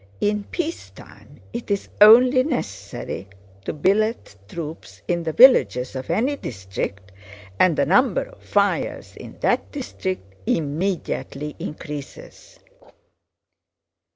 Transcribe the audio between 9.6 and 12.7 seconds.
district immediately increases.